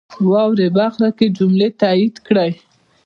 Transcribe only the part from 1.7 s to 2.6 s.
تایید کړئ.